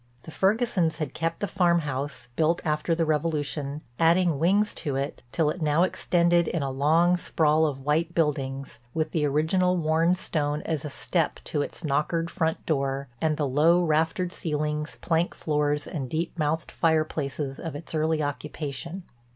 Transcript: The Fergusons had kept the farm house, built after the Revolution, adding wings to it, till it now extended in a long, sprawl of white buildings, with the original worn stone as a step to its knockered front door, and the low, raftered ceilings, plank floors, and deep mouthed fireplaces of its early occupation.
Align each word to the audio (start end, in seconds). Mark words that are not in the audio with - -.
The 0.23 0.31
Fergusons 0.31 0.97
had 0.97 1.13
kept 1.13 1.41
the 1.41 1.47
farm 1.47 1.81
house, 1.81 2.29
built 2.35 2.59
after 2.65 2.95
the 2.95 3.05
Revolution, 3.05 3.83
adding 3.99 4.39
wings 4.39 4.73
to 4.73 4.95
it, 4.95 5.21
till 5.31 5.51
it 5.51 5.61
now 5.61 5.83
extended 5.83 6.47
in 6.47 6.63
a 6.63 6.71
long, 6.71 7.17
sprawl 7.17 7.67
of 7.67 7.81
white 7.85 8.15
buildings, 8.15 8.79
with 8.95 9.11
the 9.11 9.27
original 9.27 9.77
worn 9.77 10.15
stone 10.15 10.63
as 10.63 10.83
a 10.83 10.89
step 10.89 11.39
to 11.43 11.61
its 11.61 11.83
knockered 11.83 12.31
front 12.31 12.65
door, 12.65 13.09
and 13.21 13.37
the 13.37 13.47
low, 13.47 13.83
raftered 13.83 14.33
ceilings, 14.33 14.95
plank 15.01 15.35
floors, 15.35 15.85
and 15.85 16.09
deep 16.09 16.35
mouthed 16.35 16.71
fireplaces 16.71 17.59
of 17.59 17.75
its 17.75 17.93
early 17.93 18.23
occupation. 18.23 19.03